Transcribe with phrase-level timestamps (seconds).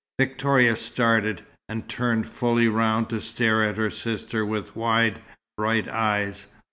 [0.19, 5.21] Victoria started, and turned fully round to stare at her sister with wide,
[5.55, 6.47] bright eyes.